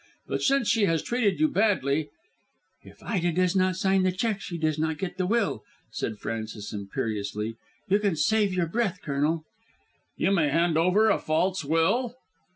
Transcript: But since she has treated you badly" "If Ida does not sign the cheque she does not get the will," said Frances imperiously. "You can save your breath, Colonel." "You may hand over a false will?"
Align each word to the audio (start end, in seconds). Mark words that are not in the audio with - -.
But 0.25 0.41
since 0.41 0.67
she 0.67 0.85
has 0.85 1.03
treated 1.03 1.39
you 1.39 1.47
badly" 1.47 2.09
"If 2.83 3.03
Ida 3.03 3.31
does 3.33 3.55
not 3.55 3.75
sign 3.75 4.01
the 4.01 4.11
cheque 4.11 4.41
she 4.41 4.57
does 4.57 4.79
not 4.79 4.97
get 4.97 5.17
the 5.19 5.27
will," 5.27 5.63
said 5.91 6.17
Frances 6.17 6.73
imperiously. 6.73 7.55
"You 7.87 7.99
can 7.99 8.15
save 8.15 8.51
your 8.51 8.65
breath, 8.65 9.03
Colonel." 9.03 9.45
"You 10.17 10.31
may 10.31 10.49
hand 10.49 10.75
over 10.75 11.11
a 11.11 11.19
false 11.19 11.63
will?" 11.63 12.15